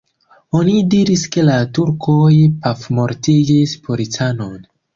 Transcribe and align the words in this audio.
Oni 0.59 0.71
diris, 0.93 1.25
ke 1.35 1.43
la 1.49 1.59
turkoj 1.79 2.31
pafmortigis 2.65 3.79
policanon. 3.87 4.61